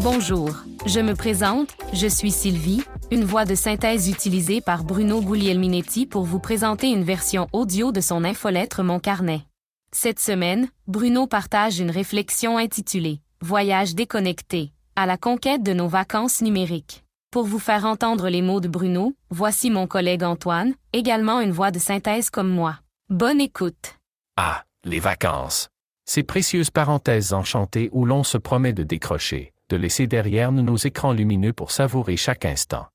[0.00, 0.50] Bonjour,
[0.86, 6.24] je me présente, je suis Sylvie, une voix de synthèse utilisée par Bruno Guglielminetti pour
[6.24, 9.42] vous présenter une version audio de son infolettre Mon Carnet.
[9.92, 16.40] Cette semaine, Bruno partage une réflexion intitulée Voyage déconnecté, à la conquête de nos vacances
[16.40, 17.04] numériques.
[17.30, 21.70] Pour vous faire entendre les mots de Bruno, voici mon collègue Antoine, également une voix
[21.70, 22.78] de synthèse comme moi.
[23.10, 23.98] Bonne écoute.
[24.36, 25.68] Ah, les vacances.
[26.04, 31.12] Ces précieuses parenthèses enchantées où l'on se promet de décrocher, laisser derrière nous nos écrans
[31.12, 32.86] lumineux pour savourer chaque instant.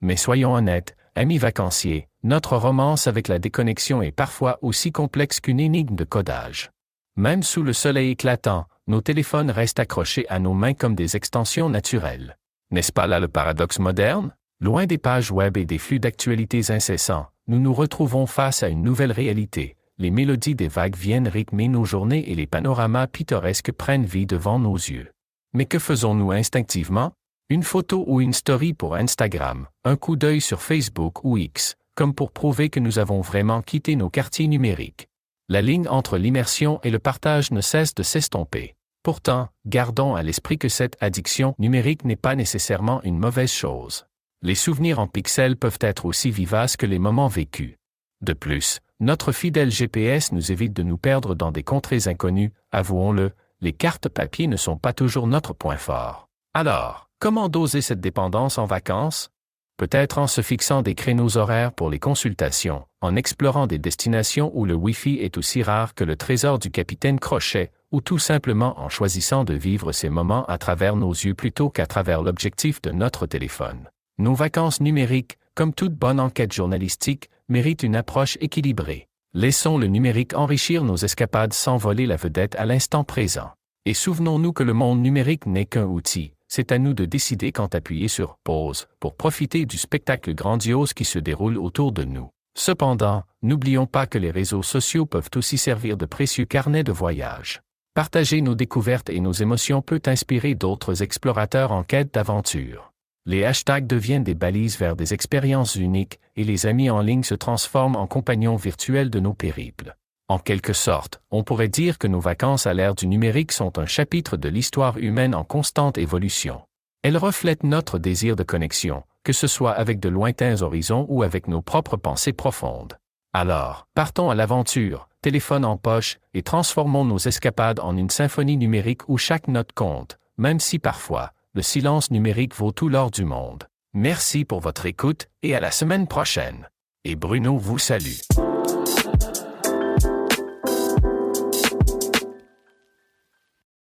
[0.00, 5.60] Mais soyons honnêtes, amis vacanciers, notre romance avec la déconnexion est parfois aussi complexe qu'une
[5.60, 6.70] énigme de codage.
[7.16, 11.70] Même sous le soleil éclatant, nos téléphones restent accrochés à nos mains comme des extensions
[11.70, 12.36] naturelles.
[12.70, 14.34] N'est-ce pas là le paradoxe moderne?
[14.60, 18.82] Loin des pages web et des flux d'actualités incessants, nous nous retrouvons face à une
[18.82, 19.76] nouvelle réalité.
[19.98, 24.58] Les mélodies des vagues viennent rythmer nos journées et les panoramas pittoresques prennent vie devant
[24.58, 25.10] nos yeux.
[25.56, 27.12] Mais que faisons-nous instinctivement?
[27.48, 32.12] Une photo ou une story pour Instagram, un coup d'œil sur Facebook ou X, comme
[32.12, 35.08] pour prouver que nous avons vraiment quitté nos quartiers numériques.
[35.48, 38.74] La ligne entre l'immersion et le partage ne cesse de s'estomper.
[39.02, 44.04] Pourtant, gardons à l'esprit que cette addiction numérique n'est pas nécessairement une mauvaise chose.
[44.42, 47.76] Les souvenirs en pixels peuvent être aussi vivaces que les moments vécus.
[48.20, 53.32] De plus, notre fidèle GPS nous évite de nous perdre dans des contrées inconnues, avouons-le,
[53.60, 56.28] les cartes papier ne sont pas toujours notre point fort.
[56.54, 59.30] Alors, comment doser cette dépendance en vacances?
[59.78, 64.64] Peut-être en se fixant des créneaux horaires pour les consultations, en explorant des destinations où
[64.64, 68.88] le Wi-Fi est aussi rare que le trésor du capitaine Crochet, ou tout simplement en
[68.88, 73.26] choisissant de vivre ces moments à travers nos yeux plutôt qu'à travers l'objectif de notre
[73.26, 73.88] téléphone.
[74.18, 79.08] Nos vacances numériques, comme toute bonne enquête journalistique, méritent une approche équilibrée.
[79.38, 83.50] Laissons le numérique enrichir nos escapades sans voler la vedette à l'instant présent.
[83.84, 87.74] Et souvenons-nous que le monde numérique n'est qu'un outil, c'est à nous de décider quand
[87.74, 92.30] appuyer sur pause pour profiter du spectacle grandiose qui se déroule autour de nous.
[92.56, 97.60] Cependant, n'oublions pas que les réseaux sociaux peuvent aussi servir de précieux carnets de voyage.
[97.92, 102.90] Partager nos découvertes et nos émotions peut inspirer d'autres explorateurs en quête d'aventure.
[103.28, 107.34] Les hashtags deviennent des balises vers des expériences uniques et les amis en ligne se
[107.34, 109.96] transforment en compagnons virtuels de nos périples.
[110.28, 113.86] En quelque sorte, on pourrait dire que nos vacances à l'ère du numérique sont un
[113.86, 116.62] chapitre de l'histoire humaine en constante évolution.
[117.02, 121.48] Elles reflètent notre désir de connexion, que ce soit avec de lointains horizons ou avec
[121.48, 122.96] nos propres pensées profondes.
[123.32, 129.08] Alors, partons à l'aventure, téléphone en poche, et transformons nos escapades en une symphonie numérique
[129.08, 133.64] où chaque note compte, même si parfois, le silence numérique vaut tout l'or du monde.
[133.94, 136.68] Merci pour votre écoute et à la semaine prochaine.
[137.04, 138.20] Et Bruno vous salue.